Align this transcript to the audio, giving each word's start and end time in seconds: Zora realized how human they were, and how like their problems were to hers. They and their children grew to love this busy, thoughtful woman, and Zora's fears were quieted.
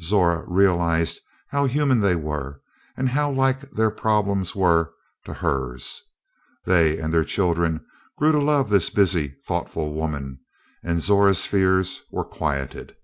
Zora 0.00 0.46
realized 0.48 1.20
how 1.48 1.66
human 1.66 2.00
they 2.00 2.16
were, 2.16 2.62
and 2.96 3.06
how 3.10 3.30
like 3.30 3.70
their 3.72 3.90
problems 3.90 4.54
were 4.56 4.90
to 5.26 5.34
hers. 5.34 6.00
They 6.64 6.98
and 6.98 7.12
their 7.12 7.22
children 7.26 7.84
grew 8.16 8.32
to 8.32 8.40
love 8.40 8.70
this 8.70 8.88
busy, 8.88 9.34
thoughtful 9.46 9.92
woman, 9.92 10.40
and 10.82 11.02
Zora's 11.02 11.44
fears 11.44 12.00
were 12.10 12.24
quieted. 12.24 12.96